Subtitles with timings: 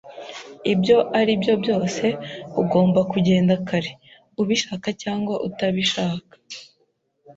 [0.73, 2.03] Ibyo ari byo byose,
[2.61, 3.91] ugomba kugenda kare,
[4.41, 6.33] ubishaka cyangwa utabishaka.